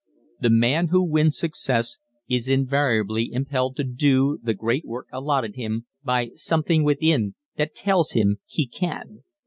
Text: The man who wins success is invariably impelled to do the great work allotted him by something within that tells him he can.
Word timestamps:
The 0.39 0.49
man 0.49 0.87
who 0.87 1.03
wins 1.03 1.37
success 1.37 1.99
is 2.27 2.47
invariably 2.47 3.31
impelled 3.31 3.75
to 3.75 3.83
do 3.83 4.39
the 4.41 4.55
great 4.55 4.83
work 4.83 5.05
allotted 5.11 5.53
him 5.57 5.85
by 6.03 6.31
something 6.33 6.83
within 6.83 7.35
that 7.57 7.75
tells 7.75 8.13
him 8.13 8.39
he 8.47 8.65
can. 8.65 9.21